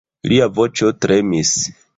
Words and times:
Lia 0.31 0.47
voĉo 0.61 0.91
tremis. 1.05 1.57